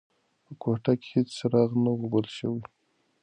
په 0.45 0.51
کوټه 0.61 0.93
کې 1.01 1.07
هیڅ 1.15 1.27
څراغ 1.37 1.71
نه 1.83 1.91
و 1.93 1.99
بل 2.13 2.25
شوی. 2.37 2.61